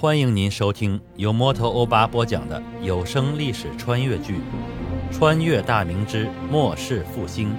[0.00, 4.36] 欢迎您收听由摩托欧巴播讲的有声历史穿越剧
[5.12, 7.50] 《穿越大明之末世复兴》，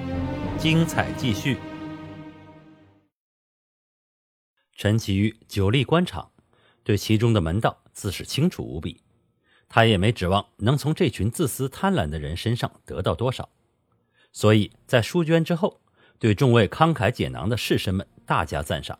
[0.57, 1.59] 精彩继续。
[4.75, 6.31] 陈其玉久历官场，
[6.83, 8.99] 对其中的门道自是清楚无比。
[9.69, 13.49] 他也没指望能从这群自私贪婪的人身上得到多少，
[14.31, 15.79] 所以在书捐之后，
[16.17, 18.97] 对众位慷慨解囊的士绅们大加赞赏。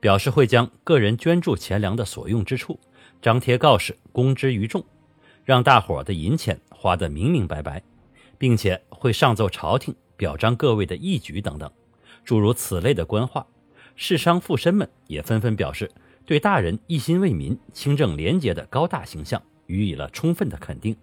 [0.00, 2.80] 表示会将个人捐助钱粮的所用之处
[3.22, 4.82] 张贴告示，公之于众，
[5.44, 7.82] 让大伙的银钱花得明明白白，
[8.38, 11.70] 并且会上奏朝廷，表彰各位的义举等等，
[12.24, 13.46] 诸如此类的官话。
[13.94, 15.90] 士商富绅们也纷纷表示
[16.24, 20.96] 对大人一心为民、清正廉洁的高大形象予以了充分的肯定，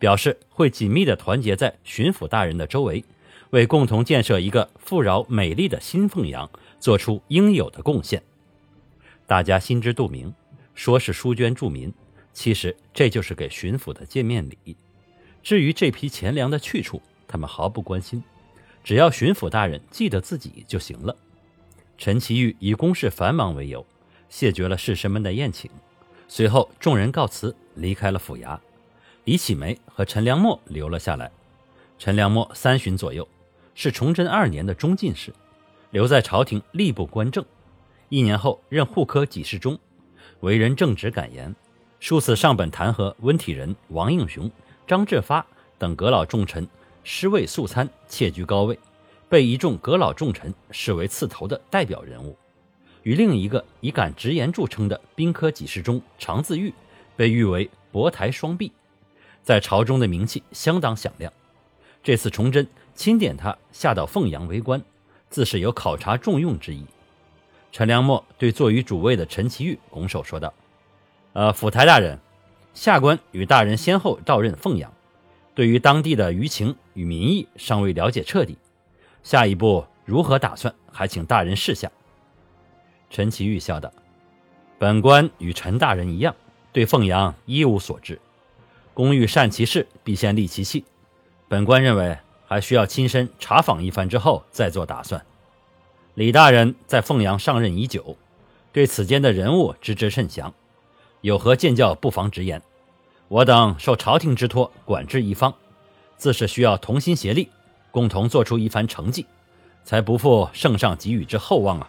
[0.00, 3.04] 表示会紧密地团结在巡抚大人的周围，
[3.50, 8.20] 为共同建设一个富饶美丽的新凤阳做出应有的贡献。
[9.30, 10.34] 大家心知肚明，
[10.74, 11.94] 说是书捐助民，
[12.32, 14.76] 其实这就是给巡抚的见面礼。
[15.40, 18.20] 至于这批钱粮的去处，他们毫不关心，
[18.82, 21.14] 只要巡抚大人记得自己就行了。
[21.96, 23.86] 陈其玉以公事繁忙为由，
[24.28, 25.70] 谢绝了士绅们的宴请。
[26.26, 28.58] 随后，众人告辞，离开了府衙。
[29.22, 31.30] 李启梅和陈良谟留了下来。
[32.00, 33.28] 陈良谟三旬左右，
[33.76, 35.32] 是崇祯二年的中进士，
[35.92, 37.46] 留在朝廷吏部官正。
[38.10, 39.78] 一年后任户科给事中，
[40.40, 41.54] 为人正直敢言，
[42.00, 44.50] 数次上本弹劾温体仁、王应雄、
[44.84, 45.46] 张志发
[45.78, 46.66] 等阁老重臣，
[47.04, 48.76] 失位素餐，窃居高位，
[49.28, 52.36] 被一众阁老重臣视为刺头的代表人物。
[53.04, 56.74] 与另一个以敢直言著称的兵科给事中常自玉，
[57.14, 58.72] 被誉为博台双璧，
[59.40, 61.32] 在朝中的名气相当响亮。
[62.02, 62.66] 这次崇祯
[62.96, 64.82] 钦点他下到凤阳为官，
[65.28, 66.84] 自是有考察重用之意。
[67.72, 70.52] 陈良默对坐于主位的陈其玉拱手说道
[71.34, 72.18] ：“呃，府台大人，
[72.74, 74.92] 下官与大人先后到任凤阳，
[75.54, 78.58] 对于当地的舆情与民意尚未了解彻底，
[79.22, 81.90] 下一步如何打算，还请大人示下。”
[83.08, 83.92] 陈其玉笑道
[84.76, 86.34] ：“本官与陈大人一样，
[86.72, 88.20] 对凤阳一无所知。
[88.92, 90.84] 公欲善其事，必先利其器。
[91.48, 95.24] 本官认为，还需要亲身查访一番之后再做打算。”
[96.14, 98.16] 李大人在凤阳上任已久，
[98.72, 100.52] 对此间的人物知之甚详，
[101.20, 102.60] 有何见教，不妨直言。
[103.28, 105.54] 我等受朝廷之托，管制一方，
[106.16, 107.48] 自是需要同心协力，
[107.92, 109.24] 共同做出一番成绩，
[109.84, 111.88] 才不负圣上给予之厚望啊。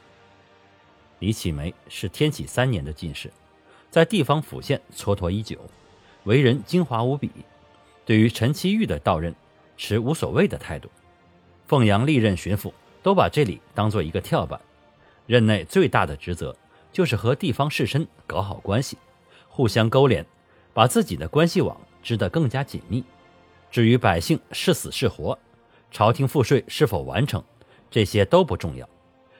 [1.17, 3.31] 李启梅是天启三年的进士，
[3.89, 5.57] 在地方府县蹉跎已久，
[6.25, 7.31] 为人精华无比，
[8.05, 9.33] 对于陈其玉的到任，
[9.77, 10.87] 持无所谓的态度。
[11.65, 12.71] 凤阳历任巡抚。
[13.03, 14.59] 都把这里当做一个跳板，
[15.25, 16.55] 任内最大的职责
[16.91, 18.97] 就是和地方士绅搞好关系，
[19.47, 20.25] 互相勾连，
[20.73, 23.03] 把自己的关系网织得更加紧密。
[23.71, 25.37] 至于百姓是死是活，
[25.89, 27.43] 朝廷赋税是否完成，
[27.89, 28.87] 这些都不重要，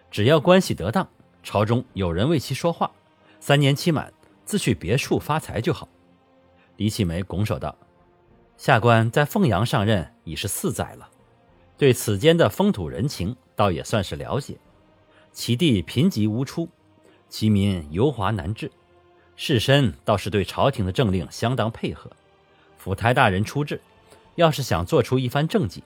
[0.10, 1.08] 只要关系得当，
[1.44, 2.90] 朝中有人为其说话，
[3.40, 4.12] 三年期满
[4.46, 5.88] 自去别处发财就好。
[6.78, 7.78] 李启梅拱手道
[8.58, 11.10] ：“下官在凤阳上任已是四载了，
[11.78, 14.58] 对此间的风土人情。”倒也算是了解，
[15.32, 16.68] 其地贫瘠无出，
[17.30, 18.72] 其民油滑难治，
[19.36, 22.10] 士绅倒是对朝廷的政令相当配合。
[22.80, 23.80] 府台大人出质，
[24.34, 25.84] 要是想做出一番政绩，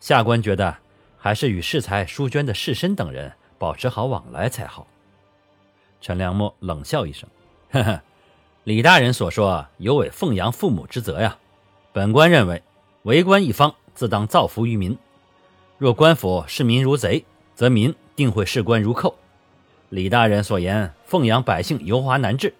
[0.00, 0.74] 下官觉得
[1.18, 4.86] 还是与适才书娟的士绅等人保持好往来才好。
[6.00, 7.28] 陈良谟冷笑一声
[7.70, 8.00] ：“呵呵，
[8.64, 11.36] 李大人所说有违凤阳父母之责呀。
[11.92, 12.62] 本官认为，
[13.02, 14.96] 为官一方自当造福于民。”
[15.80, 17.24] 若官府视民如贼，
[17.54, 19.16] 则民定会视官如寇。
[19.88, 22.52] 李大人所言，凤阳百姓油滑难治，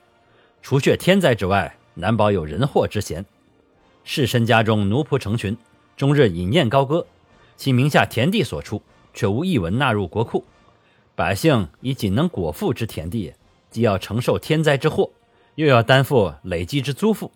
[0.63, 3.23] 除却天灾之外，难保有人祸之嫌。
[4.05, 5.55] 士绅家中奴仆成群，
[5.99, 7.07] 终日饮宴高歌，
[7.59, 8.81] 其名下田地所出，
[9.13, 10.43] 却无一文纳入国库。
[11.15, 13.35] 百姓以仅能果腹之田地，
[13.71, 15.11] 既要承受天灾之祸，
[15.57, 17.31] 又要担负累积之租赋，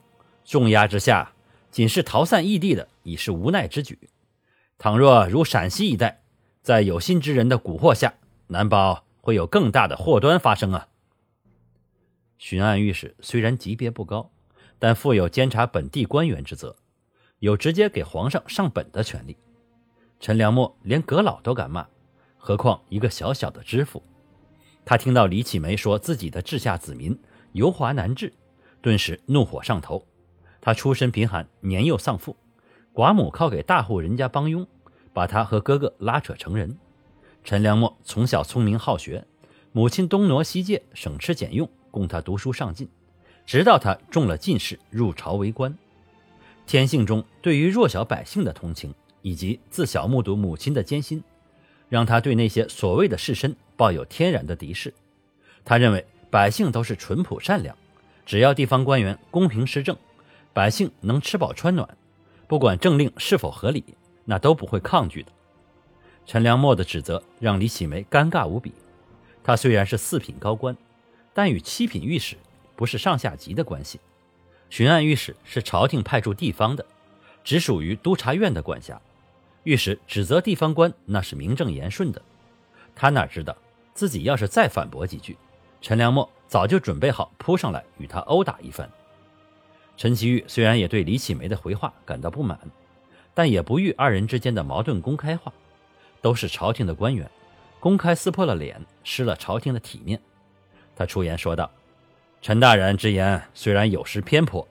[0.47, 1.33] 重压之下，
[1.71, 3.99] 仅是逃散异地的，已是无奈之举。
[4.85, 6.21] 倘若如陕西一带，
[6.61, 8.13] 在有心之人的蛊惑下，
[8.49, 10.89] 难保会有更大的祸端发生啊！
[12.37, 14.31] 巡按御史虽然级别不高，
[14.79, 16.77] 但负有监察本地官员之责，
[17.39, 19.39] 有直接给皇上上本的权利。
[20.21, 21.87] 陈良谟连阁老都敢骂，
[22.37, 24.03] 何况一个小小的知府？
[24.85, 27.19] 他听到李启梅说自己的治下子民
[27.53, 28.31] 油滑难治，
[28.83, 30.07] 顿时怒火上头。
[30.61, 32.37] 他出身贫寒，年幼丧父。
[32.93, 34.65] 寡母靠给大户人家帮佣，
[35.15, 36.77] 把他和哥哥拉扯成人。
[37.43, 39.25] 陈良谟从小聪明好学，
[39.73, 42.87] 母亲东挪西借，省吃俭用供他读书上进。
[43.47, 45.77] 直到他中了进士，入朝为官。
[46.67, 51.23] 天性中对于弱小百姓的同情，以及自小目睹母亲的艰辛，
[51.91, 54.93] 让他对那些所谓的士绅抱有天然的敌视。
[55.63, 57.77] 他认为百姓都是淳朴善良，
[58.25, 59.95] 只要地方官员公平施政，
[60.55, 61.87] 百姓能吃饱穿暖，
[62.49, 63.85] 不管政令是否合理，
[64.25, 65.33] 那都不会抗拒的。
[66.27, 68.73] 陈良谟的指责让李启梅尴尬无比。
[69.43, 70.77] 他虽然是四品高官，
[71.35, 72.37] 但与七品御史
[72.75, 74.01] 不是上下级的关系。
[74.71, 76.85] 巡按御史是朝廷派驻地方的，
[77.45, 79.01] 只属于督察院的管辖。
[79.65, 82.21] 御史指责地方官，那是名正言顺的。
[82.95, 83.57] 他哪知道
[83.93, 85.37] 自己要是再反驳几句，
[85.83, 88.91] 陈良谟早就准备好扑上来与他殴打一番。
[89.97, 92.59] 陈其玉虽然也对李启梅的回话感到不满，
[93.35, 95.53] 但也不欲二人之间的矛盾公开化。
[96.23, 97.29] 都是朝廷的官员，
[97.81, 100.19] 公开撕破了脸，失了朝廷的体面。
[100.97, 101.71] 他出言说道。
[102.41, 104.69] 陈大人之言虽然有失偏颇，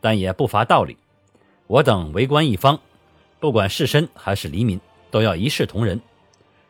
[0.00, 0.96] 但也不乏道理。
[1.66, 2.80] 我等为官一方，
[3.38, 4.80] 不管士绅还是黎民，
[5.10, 6.00] 都要一视同仁。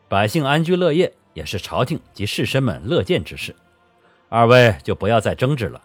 [0.09, 3.55] 百姓安居乐业也是朝廷及士绅们乐见之事。
[4.27, 5.81] 二位就不要再争执了，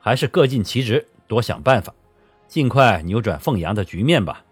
[0.00, 1.94] 还是各尽其职，多想办法，
[2.48, 4.44] 尽快扭转凤阳的局面吧。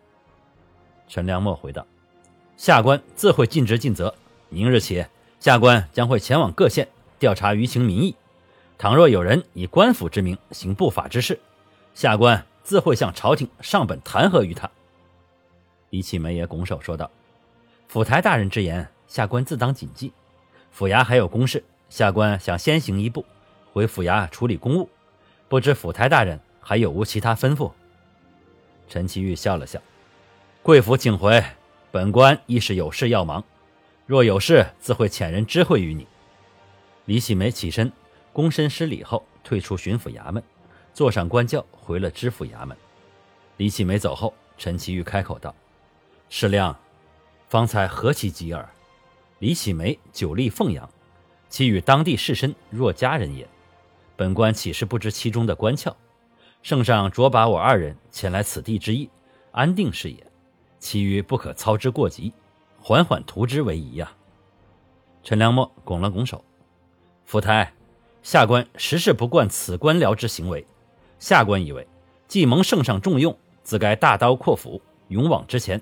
[1.09, 1.87] 陈良默回道
[2.57, 4.15] ：“下官自会尽职尽责。
[4.51, 5.05] 明日起，
[5.41, 6.87] 下官将会前往各县
[7.19, 8.15] 调查舆情民意。”
[8.79, 11.41] 倘若有人以官府之名行不法之事，
[11.95, 14.71] 下官自会向朝廷上本弹劾于他。
[15.91, 17.11] 李启梅也拱手说道
[17.89, 20.13] ：“府台大人之言，下官自当谨记。
[20.71, 23.25] 府衙还有公事，下官想先行一步，
[23.73, 24.89] 回府衙处理公务。
[25.49, 27.73] 不知府台大人还有无其他吩咐？”
[28.87, 29.81] 陈其玉笑了笑
[30.69, 31.43] ：“贵府请回，
[31.91, 33.43] 本官亦是有事要忙。
[34.05, 36.07] 若有事，自会遣人知会于你。”
[37.07, 37.91] 李启梅起身。
[38.35, 40.43] 躬身施礼后，退出巡抚衙门，
[40.93, 42.77] 坐上官轿，回了知府衙门。
[43.57, 45.55] 李启梅走后，陈其玉开口道
[46.29, 46.79] ：“世亮，
[47.49, 48.69] 方才何其急耳！
[49.39, 50.87] 李启梅久立凤阳，
[51.49, 53.49] 其与当地士绅若家人也。
[54.17, 55.95] 本官岂是不知其中的关窍？
[56.63, 59.09] 圣上着把我二人前来此地之意，
[59.53, 60.28] 安定是也。
[60.79, 62.33] 其余不可操之过急，
[62.81, 64.13] 缓缓图之为宜呀。”
[65.23, 66.45] 陈良默拱了拱手
[67.25, 67.73] ：“府台。”
[68.21, 70.67] 下官实是不惯此官僚之行为，
[71.19, 71.87] 下官以为，
[72.27, 75.81] 既蒙圣上重用，自该大刀阔斧，勇往直前，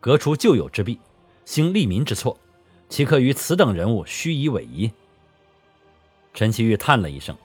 [0.00, 0.98] 革除旧有之弊，
[1.44, 2.36] 兴利民之错，
[2.88, 4.90] 岂可与此等人物虚以委夷？
[6.32, 7.36] 陈其玉叹了一声：“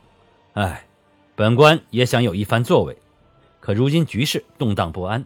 [0.55, 0.87] 唉，
[1.35, 2.97] 本官也想有一番作为，
[3.59, 5.23] 可如今局势动荡不安，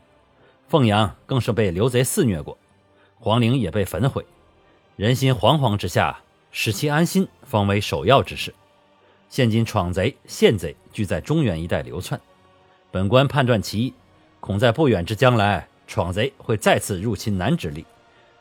[0.73, 2.57] 凤阳更是被刘贼肆虐过，
[3.19, 4.25] 皇陵也被焚毁，
[4.95, 6.21] 人心惶惶之下，
[6.51, 8.51] 使其安心方为首要之事。”
[9.29, 12.19] 现今闯贼、陷贼俱在中原一带流窜，
[12.89, 13.93] 本官判断其意，
[14.39, 17.85] 恐在不远之将来，闯贼会再次入侵南直隶，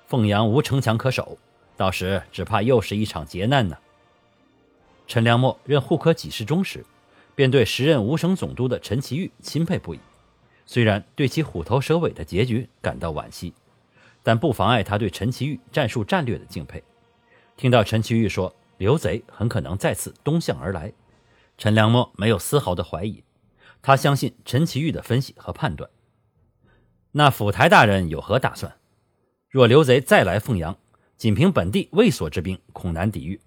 [0.06, 1.37] 凤阳无城墙可守，
[1.76, 3.76] 到时只怕又是一场劫难呢。
[5.06, 6.82] 陈良默任户科给事中时，
[7.35, 10.00] 便对时任吴省总督的陈其玉钦佩不已，
[10.67, 13.53] 虽然对其虎头蛇尾的结局感到惋惜，
[14.23, 16.82] 但不妨碍他对陈其玉战术战略的敬佩。
[17.56, 18.55] 听到陈其玉说。
[18.79, 20.92] 刘贼很可能再次东向而来，
[21.57, 23.23] 陈良谟没有丝毫的怀疑，
[23.81, 25.88] 他相信陈其玉的分析和判断。
[27.12, 28.75] 那府台大人有何打算？
[29.49, 30.76] 若刘贼再来凤阳，
[31.16, 33.40] 仅凭本地卫所之兵，恐难抵御。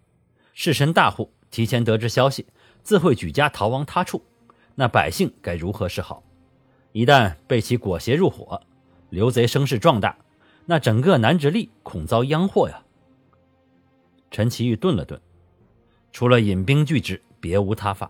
[0.54, 2.46] 士绅大户提前得知消息，
[2.82, 4.24] 自会举家逃亡他处，
[4.76, 6.24] 那百姓该如何是好？
[6.96, 8.62] 一旦被其裹挟入伙，
[9.10, 10.16] 刘贼声势壮大，
[10.66, 12.82] 那整个南直隶恐遭殃祸呀！
[14.32, 15.20] 陈其玉顿了顿，
[16.14, 18.10] 除了引兵拒之，别无他法。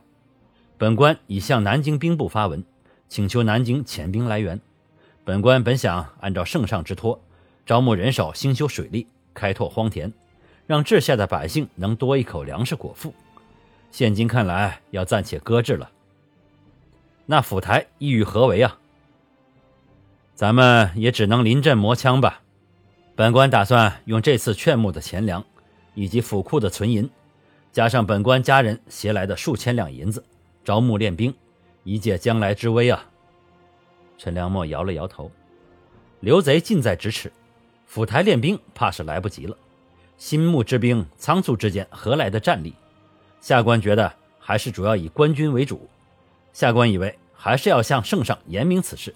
[0.77, 2.63] 本官已向南京兵部发文，
[3.09, 4.61] 请求南京遣兵来援。
[5.23, 7.19] 本官本想按照圣上之托，
[7.65, 10.13] 招募人手，兴修水利，开拓荒田，
[10.67, 13.11] 让治下的百姓能多一口粮食果腹。
[13.89, 15.89] 现今看来，要暂且搁置了。
[17.25, 18.77] 那府台意欲何为啊？
[20.35, 22.41] 咱们也只能临阵磨枪吧。
[23.15, 25.43] 本官打算用这次劝募的钱粮。
[25.97, 27.09] 以及府库的存银，
[27.71, 30.21] 加上本官家人携来的数千两银子，
[30.61, 31.33] 招募练兵，
[31.85, 33.05] 以解将来之危啊！
[34.17, 35.31] 陈良谟摇了摇头，
[36.19, 37.31] 刘贼近在咫尺，
[37.85, 39.55] 府台练兵怕是来不及了。
[40.17, 42.73] 新募之兵仓促之间，何来的战力？
[43.39, 45.87] 下官觉得还是主要以官军为主。
[46.55, 49.13] 下官以为还是要向圣上言明此事，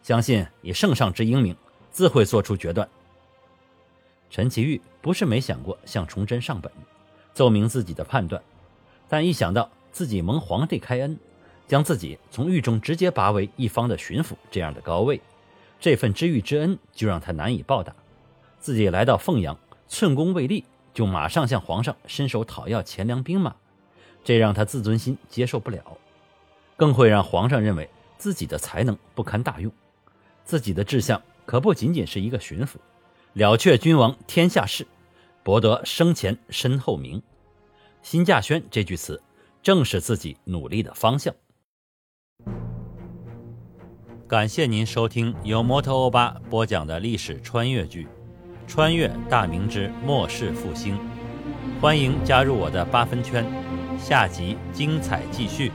[0.00, 1.56] 相信以圣上之英明，
[1.90, 2.88] 自会做出决断。
[4.30, 6.70] 陈其玉不是没想过向崇祯上本，
[7.34, 8.40] 奏明自己的判断，
[9.08, 11.18] 但一想到自己蒙皇帝开恩，
[11.66, 15.20] 将自己从狱中直接拔为一方的巡抚这样的高位，
[15.80, 17.92] 这份知遇之恩就让他难以报答。
[18.60, 19.58] 自己来到凤阳，
[19.88, 23.56] 寸功未立，就马上向皇上伸手讨要钱粮兵马，
[24.22, 25.98] 这让他自尊心接受不了，
[26.78, 29.70] 更会让皇上认为自己的才能不堪大用。
[30.44, 32.76] 自己的志向可不仅仅是一个巡抚，
[33.32, 34.86] 了却君王天下事，
[35.42, 37.20] 博得生前身后名。
[38.00, 39.20] 辛稼轩这句词，
[39.60, 41.34] 正是自己努力的方向。
[44.28, 48.06] 感谢您收听由摩托欧巴播讲的历史穿越剧。
[48.68, 50.98] 穿越大明之末世复兴，
[51.80, 53.44] 欢迎加入我的八分圈，
[53.98, 55.72] 下集精彩继续。